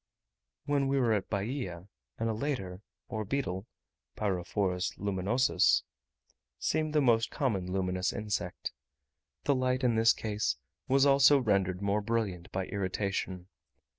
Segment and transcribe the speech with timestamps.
[0.65, 3.67] When we were at Bahia, an elater or beetle
[4.17, 5.83] (Pyrophorus luminosus, Illig.)
[6.57, 8.71] seemed the most common luminous insect.
[9.43, 10.55] The light in this case
[10.87, 13.47] was also rendered more brilliant by irritation.